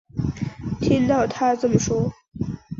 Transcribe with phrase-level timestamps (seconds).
[0.79, 2.11] 听到她这么说